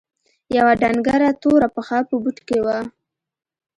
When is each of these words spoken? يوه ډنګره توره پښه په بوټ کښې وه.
يوه 0.55 0.73
ډنګره 0.81 1.29
توره 1.41 1.67
پښه 1.75 1.97
په 2.09 2.15
بوټ 2.21 2.37
کښې 2.47 2.59
وه. 2.65 2.77